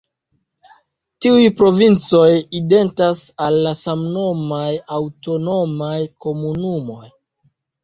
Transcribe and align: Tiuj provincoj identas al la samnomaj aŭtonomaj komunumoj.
Tiuj 1.25 1.43
provincoj 1.59 2.29
identas 2.61 3.21
al 3.49 3.59
la 3.67 3.75
samnomaj 3.83 4.73
aŭtonomaj 4.99 5.95
komunumoj. 6.27 7.07